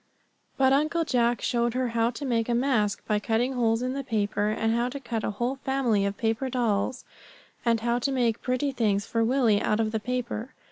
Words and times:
But 0.57 0.73
Uncle 0.73 1.03
Jack 1.05 1.43
showed 1.43 1.75
her 1.75 1.89
how 1.89 2.09
to 2.09 2.25
make 2.25 2.49
a 2.49 2.55
mask 2.55 3.05
by 3.05 3.19
cutting 3.19 3.53
holes 3.53 3.83
in 3.83 3.93
the 3.93 4.03
paper, 4.03 4.47
and 4.49 4.73
how 4.73 4.89
to 4.89 4.99
cut 4.99 5.23
a 5.23 5.29
whole 5.29 5.57
family 5.57 6.07
of 6.07 6.17
paper 6.17 6.49
dolls, 6.49 7.05
and 7.63 7.81
how 7.81 7.99
to 7.99 8.11
make 8.11 8.41
pretty 8.41 8.71
things 8.71 9.05
for 9.05 9.23
Willie 9.23 9.61
out 9.61 9.79
of 9.79 9.91
the 9.91 9.99
paper. 9.99 10.53